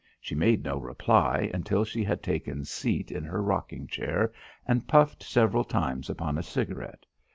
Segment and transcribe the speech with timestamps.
[0.19, 4.33] She made no reply until she had taken seat in her rocking chair
[4.67, 7.05] and puffed several times upon a cigarette.